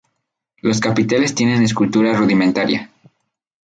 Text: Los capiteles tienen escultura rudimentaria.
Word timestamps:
Los 0.63 0.79
capiteles 0.79 1.35
tienen 1.35 1.61
escultura 1.61 2.13
rudimentaria. 2.17 2.89